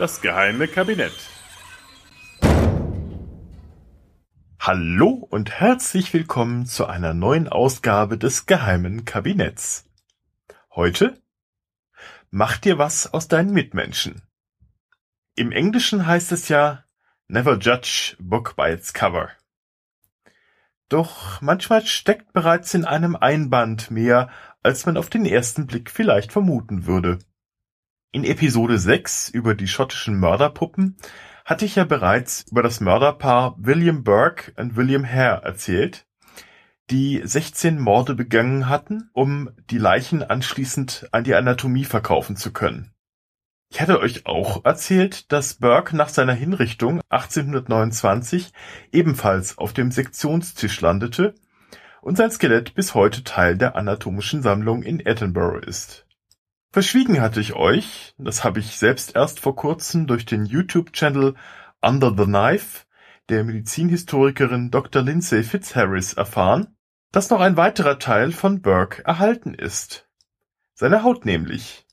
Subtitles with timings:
[0.00, 1.12] Das geheime Kabinett.
[4.58, 9.84] Hallo und herzlich willkommen zu einer neuen Ausgabe des geheimen Kabinetts.
[10.74, 11.20] Heute
[12.30, 14.22] Mach dir was aus deinen Mitmenschen.
[15.36, 16.82] Im Englischen heißt es ja
[17.28, 19.28] Never judge book by its cover.
[20.88, 24.30] Doch manchmal steckt bereits in einem Einband mehr,
[24.62, 27.18] als man auf den ersten Blick vielleicht vermuten würde.
[28.12, 30.96] In Episode 6 über die schottischen Mörderpuppen
[31.44, 36.08] hatte ich ja bereits über das Mörderpaar William Burke und William Hare erzählt,
[36.90, 42.90] die 16 Morde begangen hatten, um die Leichen anschließend an die Anatomie verkaufen zu können.
[43.70, 48.52] Ich hatte euch auch erzählt, dass Burke nach seiner Hinrichtung 1829
[48.90, 51.36] ebenfalls auf dem Sektionstisch landete
[52.02, 56.08] und sein Skelett bis heute Teil der anatomischen Sammlung in Edinburgh ist.
[56.72, 61.34] Verschwiegen hatte ich euch, das habe ich selbst erst vor kurzem durch den YouTube-Channel
[61.80, 62.86] Under the Knife
[63.28, 65.02] der Medizinhistorikerin Dr.
[65.02, 66.76] Lindsay Fitzharris erfahren,
[67.10, 70.08] dass noch ein weiterer Teil von Burke erhalten ist.
[70.74, 71.88] Seine Haut nämlich,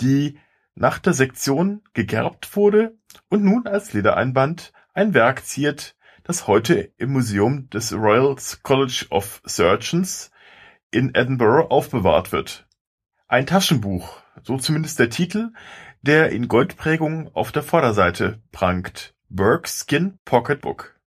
[0.00, 0.36] die
[0.74, 7.12] nach der Sektion gegerbt wurde und nun als Ledereinband ein Werk ziert, das heute im
[7.12, 10.32] Museum des Royal College of Surgeons
[10.90, 12.66] in Edinburgh aufbewahrt wird.
[13.32, 15.54] Ein Taschenbuch, so zumindest der Titel,
[16.02, 19.14] der in Goldprägung auf der Vorderseite prangt.
[19.30, 21.00] Burke Skin Pocket Book.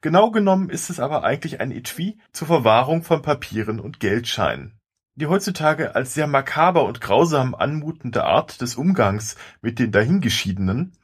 [0.00, 4.80] Genau genommen ist es aber eigentlich ein Etui zur Verwahrung von Papieren und Geldscheinen.
[5.14, 10.96] Die heutzutage als sehr makaber und grausam anmutende Art des Umgangs mit den Dahingeschiedenen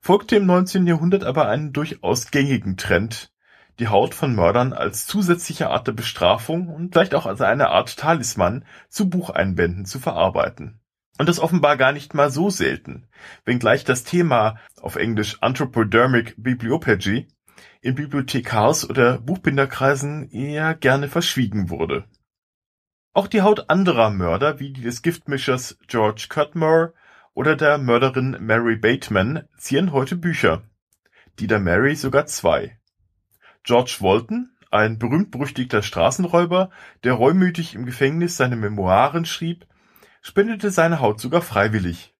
[0.00, 0.86] folgte im 19.
[0.86, 3.33] Jahrhundert aber einen durchaus gängigen Trend,
[3.78, 7.96] die Haut von Mördern als zusätzliche Art der Bestrafung und vielleicht auch als eine Art
[7.96, 10.80] Talisman zu Bucheinbänden zu verarbeiten.
[11.18, 13.06] Und das offenbar gar nicht mal so selten,
[13.44, 17.28] wenngleich das Thema auf Englisch Anthropodermic Bibliophagy
[17.80, 22.04] in Bibliothekars- oder Buchbinderkreisen eher gerne verschwiegen wurde.
[23.12, 26.94] Auch die Haut anderer Mörder wie die des Giftmischers George Cudmore
[27.32, 30.62] oder der Mörderin Mary Bateman zieren heute Bücher,
[31.38, 32.78] die der Mary sogar zwei.
[33.64, 36.70] George Walton, ein berühmt-berüchtigter Straßenräuber,
[37.02, 39.66] der reumütig im Gefängnis seine Memoiren schrieb,
[40.22, 42.14] spendete seine Haut sogar freiwillig.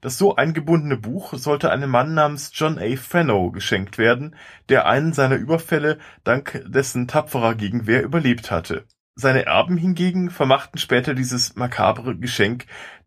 [0.00, 2.96] Das so eingebundene Buch sollte einem Mann namens John A.
[2.96, 4.34] Fenno geschenkt werden,
[4.68, 8.84] der einen seiner Überfälle dank dessen tapferer Gegenwehr überlebt hatte
[9.14, 12.66] seine Erben hingegen vermachten später dieses makabre Geschenk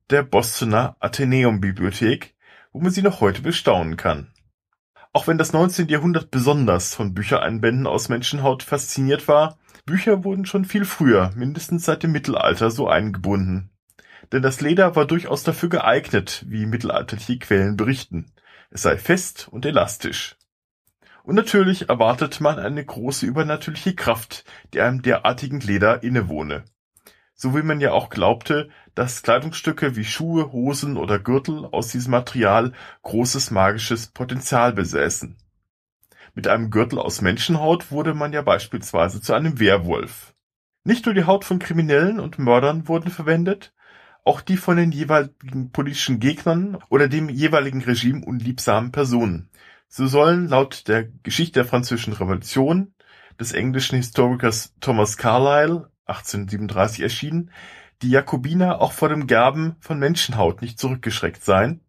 [0.09, 2.35] der Bostoner Athenäum-Bibliothek,
[2.71, 4.31] wo man sie noch heute bestaunen kann.
[5.15, 5.87] Auch wenn das 19.
[5.87, 12.03] Jahrhundert besonders von Büchereinbänden aus Menschenhaut fasziniert war, Bücher wurden schon viel früher, mindestens seit
[12.03, 13.69] dem Mittelalter, so eingebunden.
[14.33, 18.33] Denn das Leder war durchaus dafür geeignet, wie mittelalterliche Quellen berichten.
[18.71, 20.35] Es sei fest und elastisch.
[21.23, 24.43] Und natürlich erwartet man eine große übernatürliche Kraft,
[24.73, 26.65] die einem derartigen Leder innewohne.
[27.37, 32.11] So wie man ja auch glaubte, dass Kleidungsstücke wie Schuhe, Hosen oder Gürtel aus diesem
[32.11, 32.71] Material
[33.03, 35.35] großes magisches Potenzial besäßen.
[36.33, 40.33] Mit einem Gürtel aus Menschenhaut wurde man ja beispielsweise zu einem Werwolf.
[40.85, 43.73] Nicht nur die Haut von Kriminellen und Mördern wurden verwendet,
[44.23, 49.49] auch die von den jeweiligen politischen Gegnern oder dem jeweiligen Regime unliebsamen Personen.
[49.87, 52.93] So sollen laut der Geschichte der Französischen Revolution
[53.39, 57.51] des englischen Historikers Thomas Carlyle (1837 erschienen)
[58.01, 61.81] die Jakobiner auch vor dem Gerben von Menschenhaut nicht zurückgeschreckt sein.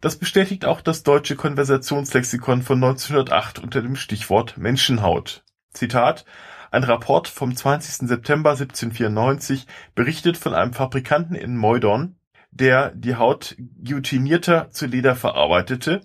[0.00, 5.44] Das bestätigt auch das Deutsche Konversationslexikon von 1908 unter dem Stichwort Menschenhaut.
[5.72, 6.24] Zitat
[6.70, 8.08] Ein Rapport vom 20.
[8.08, 12.16] September 1794 berichtet von einem Fabrikanten in Meudon,
[12.50, 16.00] der die Haut guillotinierter zu Leder verarbeitete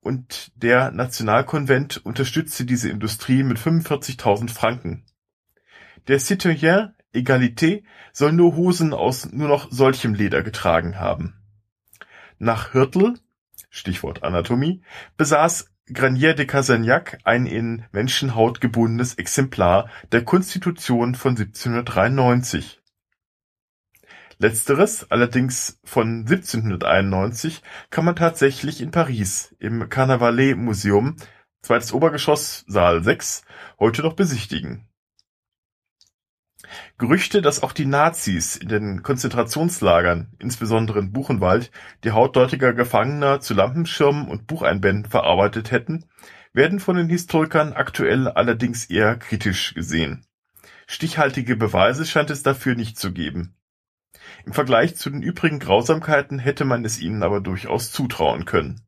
[0.00, 5.04] und der Nationalkonvent unterstützte diese Industrie mit 45.000 Franken.
[6.08, 11.34] Der Citoyen Egalité soll nur Hosen aus nur noch solchem Leder getragen haben.
[12.38, 13.14] Nach Hirtl
[13.68, 14.82] Stichwort Anatomie
[15.18, 22.80] besaß Granier de Casagnac ein in Menschenhaut gebundenes Exemplar der Konstitution von 1793
[24.38, 27.60] Letzteres, allerdings von 1791,
[27.90, 31.16] kann man tatsächlich in Paris im Carnavalet-Museum
[31.60, 33.42] (zweites Obergeschoss, Saal 6)
[33.80, 34.87] heute noch besichtigen.
[36.98, 41.70] Gerüchte, dass auch die Nazis in den Konzentrationslagern, insbesondere in Buchenwald,
[42.04, 46.06] die Haut dortiger Gefangener zu Lampenschirmen und Bucheinbänden verarbeitet hätten,
[46.52, 50.26] werden von den Historikern aktuell allerdings eher kritisch gesehen.
[50.86, 53.54] Stichhaltige Beweise scheint es dafür nicht zu geben
[54.44, 58.80] im Vergleich zu den übrigen Grausamkeiten hätte man es ihnen aber durchaus zutrauen können.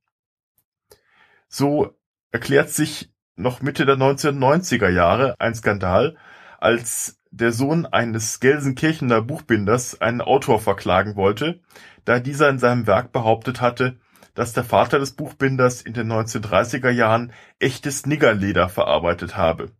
[1.48, 1.98] So
[2.30, 6.16] erklärt sich noch Mitte der 1990er Jahre ein Skandal,
[6.58, 11.60] als der Sohn eines Gelsenkirchener Buchbinders einen Autor verklagen wollte,
[12.04, 13.98] da dieser in seinem Werk behauptet hatte,
[14.34, 19.72] dass der Vater des Buchbinders in den 1930er Jahren echtes Niggerleder verarbeitet habe.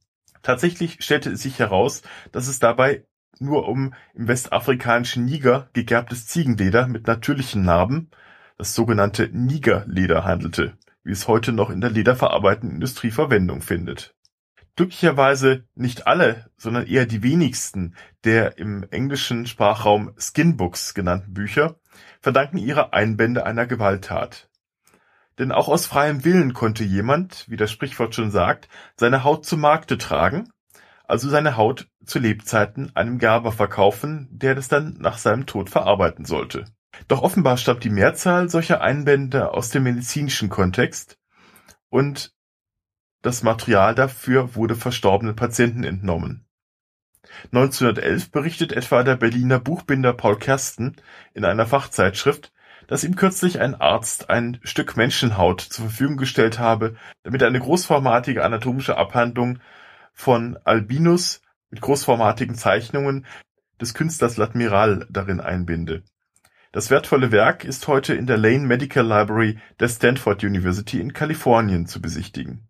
[0.43, 2.03] Tatsächlich stellte es sich heraus,
[2.33, 3.05] dass es dabei
[3.39, 8.11] nur um im westafrikanischen Niger gegerbtes Ziegenleder mit natürlichen Narben,
[8.59, 14.15] das sogenannte Nigerleder handelte, wie es heute noch in der lederverarbeitenden Industrie Verwendung findet.
[14.77, 17.95] Glücklicherweise nicht alle, sondern eher die wenigsten
[18.25, 21.77] der im englischen Sprachraum Skinbooks genannten Bücher
[22.21, 24.49] verdanken ihre Einbände einer Gewalttat.
[25.39, 29.57] Denn auch aus freiem Willen konnte jemand, wie das Sprichwort schon sagt, seine Haut zu
[29.57, 30.51] Markte tragen,
[31.09, 36.25] also seine Haut zu Lebzeiten einem Gerber verkaufen, der das dann nach seinem Tod verarbeiten
[36.25, 36.67] sollte.
[37.09, 41.19] Doch offenbar stammt die Mehrzahl solcher Einbände aus dem medizinischen Kontext
[41.89, 42.35] und
[43.23, 46.47] das Material dafür wurde verstorbenen Patienten entnommen.
[47.53, 50.97] 1911 berichtet etwa der Berliner Buchbinder Paul Kersten
[51.35, 52.53] in einer Fachzeitschrift,
[52.87, 58.45] dass ihm kürzlich ein Arzt ein Stück Menschenhaut zur Verfügung gestellt habe, damit eine großformatige
[58.45, 59.61] anatomische Abhandlung
[60.13, 63.27] von Albinus mit großformatigen Zeichnungen
[63.81, 66.03] des Künstlers L'Admiral darin einbinde.
[66.73, 71.87] Das wertvolle Werk ist heute in der Lane Medical Library der Stanford University in Kalifornien
[71.87, 72.70] zu besichtigen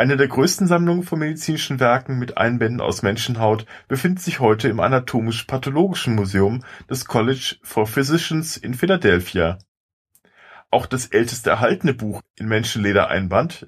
[0.00, 4.80] eine der größten Sammlungen von medizinischen Werken mit Einbänden aus Menschenhaut befindet sich heute im
[4.80, 9.58] Anatomisch-Pathologischen Museum des College for Physicians in Philadelphia.
[10.70, 13.66] Auch das älteste erhaltene Buch in Menschenledereinband,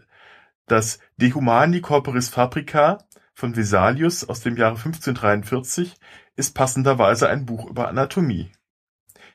[0.67, 5.97] das De Humani Corporis Fabrica von Vesalius aus dem Jahre 1543,
[6.37, 8.51] ist passenderweise ein Buch über Anatomie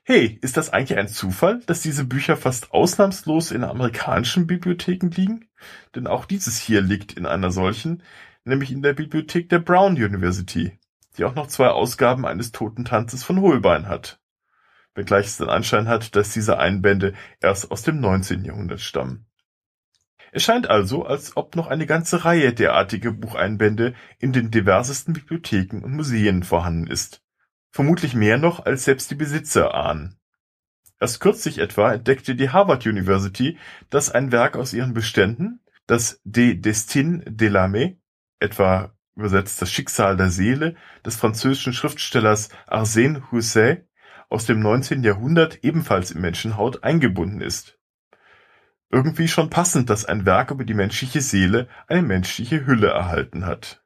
[0.10, 5.50] Hey, ist das eigentlich ein Zufall, dass diese Bücher fast ausnahmslos in amerikanischen Bibliotheken liegen?
[5.96, 8.02] Denn auch dieses hier liegt in einer solchen,
[8.46, 10.80] nämlich in der Bibliothek der Brown University,
[11.18, 14.22] die auch noch zwei Ausgaben eines Totentanzes von Holbein hat.
[14.96, 18.46] Wenngleich es den Anschein hat, dass diese Einbände erst aus dem 19.
[18.46, 19.26] Jahrhundert stammen.
[20.32, 25.84] Es scheint also, als ob noch eine ganze Reihe derartige Bucheinbände in den diversesten Bibliotheken
[25.84, 27.27] und Museen vorhanden ist
[27.72, 30.18] vermutlich mehr noch, als selbst die Besitzer ahnen.
[31.00, 33.58] Erst kürzlich etwa entdeckte die Harvard University,
[33.90, 37.98] dass ein Werk aus ihren Beständen, das De Destin de l'âme,
[38.40, 40.76] etwa übersetzt das Schicksal der Seele,
[41.06, 43.88] des französischen Schriftstellers Arsène Houssaye
[44.30, 45.04] aus dem 19.
[45.04, 47.80] Jahrhundert ebenfalls in Menschenhaut eingebunden ist.
[48.90, 53.84] Irgendwie schon passend, dass ein Werk über die menschliche Seele eine menschliche Hülle erhalten hat.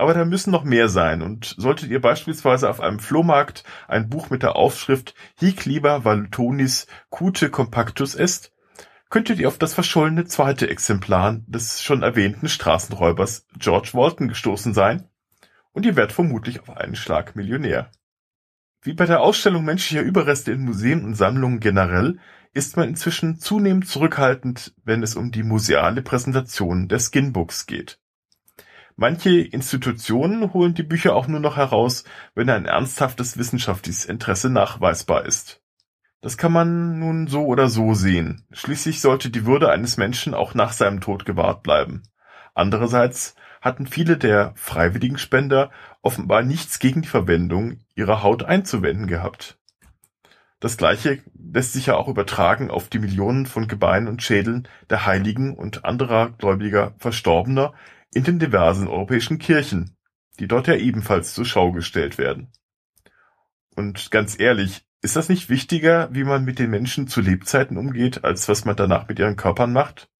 [0.00, 4.30] Aber da müssen noch mehr sein und solltet ihr beispielsweise auf einem Flohmarkt ein Buch
[4.30, 8.50] mit der Aufschrift Hic liber Valtonis cute compactus est,
[9.10, 15.06] könntet ihr auf das verschollene zweite Exemplar des schon erwähnten Straßenräubers George Walton gestoßen sein
[15.72, 17.90] und ihr werdet vermutlich auf einen Schlag Millionär.
[18.80, 22.20] Wie bei der Ausstellung menschlicher Überreste in Museen und Sammlungen generell
[22.54, 27.99] ist man inzwischen zunehmend zurückhaltend, wenn es um die museale Präsentation der Skinbooks geht.
[29.00, 32.04] Manche Institutionen holen die Bücher auch nur noch heraus,
[32.34, 35.62] wenn ein ernsthaftes wissenschaftliches Interesse nachweisbar ist.
[36.20, 38.44] Das kann man nun so oder so sehen.
[38.52, 42.02] Schließlich sollte die Würde eines Menschen auch nach seinem Tod gewahrt bleiben.
[42.52, 45.70] Andererseits hatten viele der freiwilligen Spender
[46.02, 49.56] offenbar nichts gegen die Verwendung ihrer Haut einzuwenden gehabt.
[50.60, 55.06] Das gleiche lässt sich ja auch übertragen auf die Millionen von Gebeinen und Schädeln der
[55.06, 57.72] Heiligen und anderer Gläubiger Verstorbener,
[58.12, 59.96] in den diversen europäischen Kirchen,
[60.38, 62.52] die dort ja ebenfalls zur Schau gestellt werden.
[63.76, 68.24] Und ganz ehrlich, ist das nicht wichtiger, wie man mit den Menschen zu Lebzeiten umgeht,
[68.24, 70.10] als was man danach mit ihren Körpern macht?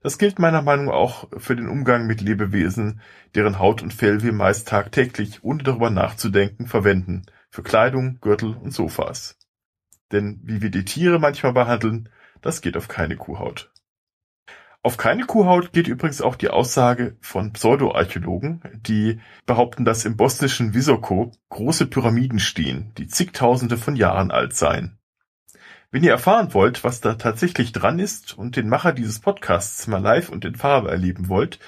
[0.00, 3.00] Das gilt meiner Meinung nach auch für den Umgang mit Lebewesen,
[3.34, 8.72] deren Haut und Fell wir meist tagtäglich, ohne darüber nachzudenken, verwenden, für Kleidung, Gürtel und
[8.72, 9.38] Sofas.
[10.12, 12.10] Denn wie wir die Tiere manchmal behandeln,
[12.42, 13.70] das geht auf keine Kuhhaut.
[14.84, 20.74] Auf keine Kuhhaut geht übrigens auch die Aussage von Pseudoarchäologen, die behaupten, dass im bosnischen
[20.74, 24.98] Visoko große Pyramiden stehen, die zigtausende von Jahren alt seien.
[25.90, 30.02] Wenn ihr erfahren wollt, was da tatsächlich dran ist und den Macher dieses Podcasts mal
[30.02, 31.60] live und in Farbe erleben wollt,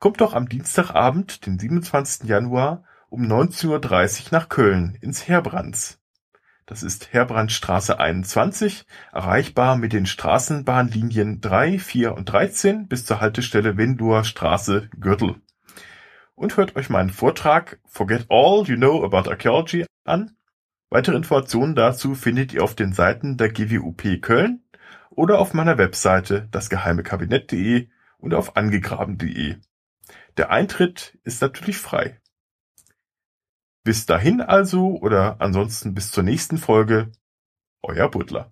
[0.00, 2.28] kommt doch am Dienstagabend, den 27.
[2.28, 6.03] Januar um 19.30 Uhr nach Köln ins Herbrands.
[6.66, 13.76] Das ist Herbrandtstraße 21, erreichbar mit den Straßenbahnlinien 3, 4 und 13 bis zur Haltestelle
[13.76, 15.36] Wendower Straße Gürtel.
[16.34, 20.38] Und hört euch meinen Vortrag Forget All You Know About Archaeology an.
[20.88, 24.62] Weitere Informationen dazu findet ihr auf den Seiten der GWUP Köln
[25.10, 29.56] oder auf meiner Webseite dasgeheimekabinett.de und auf angegraben.de.
[30.38, 32.20] Der Eintritt ist natürlich frei.
[33.84, 37.12] Bis dahin also oder ansonsten bis zur nächsten Folge.
[37.82, 38.48] Euer Butler.